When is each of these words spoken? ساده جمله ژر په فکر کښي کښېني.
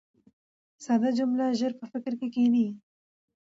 ساده 0.85 1.09
جمله 1.19 1.45
ژر 1.59 1.71
په 1.79 1.85
فکر 1.91 2.11
کښي 2.19 2.27
کښېني. 2.33 2.67